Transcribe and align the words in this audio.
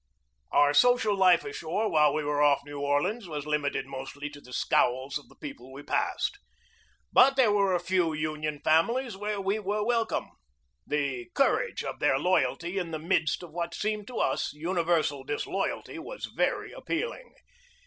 Our 0.51 0.73
social 0.73 1.15
life 1.15 1.45
ashore 1.45 1.87
while 1.87 2.11
we 2.11 2.23
were 2.23 2.41
off 2.41 2.65
New 2.65 2.79
Orleans 2.81 3.27
was 3.27 3.45
limited 3.45 3.85
mostly 3.85 4.31
to 4.31 4.41
the 4.41 4.51
scowls 4.51 5.19
of 5.19 5.29
the 5.29 5.35
people 5.35 5.71
we 5.71 5.83
passed. 5.83 6.39
But 7.13 7.35
there 7.35 7.51
were 7.51 7.75
a 7.75 7.79
few 7.79 8.11
Union 8.11 8.61
families 8.63 9.15
where 9.15 9.39
we 9.39 9.59
were 9.59 9.85
welcome. 9.85 10.31
The 10.87 11.29
courage 11.35 11.83
of 11.83 11.99
their 11.99 12.17
loyalty 12.17 12.79
in 12.79 12.89
the 12.89 12.97
midst 12.97 13.43
of 13.43 13.51
what 13.51 13.75
seemed 13.75 14.07
to 14.07 14.17
us 14.17 14.51
uni 14.53 14.81
versal 14.81 15.23
disloyalty 15.23 15.99
was 15.99 16.25
very 16.25 16.71
appealing. 16.71 17.35